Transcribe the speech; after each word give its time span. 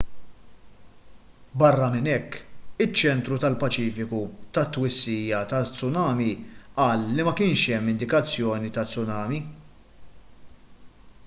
barra 1.63 1.89
minn 1.95 2.07
hekk 2.11 2.37
iċ-ċentru 2.85 3.37
tal-paċifiku 3.43 4.21
tat-twissija 4.59 5.43
taz-tsumani 5.53 6.31
qal 6.79 7.05
li 7.19 7.29
ma 7.31 7.37
kienx 7.43 7.67
hemm 7.79 7.93
indikazzjoni 7.95 8.75
ta' 8.81 8.89
tsunami 8.95 9.45